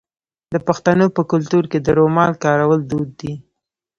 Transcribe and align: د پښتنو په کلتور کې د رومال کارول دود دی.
د 0.51 0.55
پښتنو 0.67 1.05
په 1.15 1.21
کلتور 1.31 1.63
کې 1.71 1.79
د 1.81 1.87
رومال 1.99 2.31
کارول 2.43 2.81
دود 2.91 3.09
دی. 3.19 3.33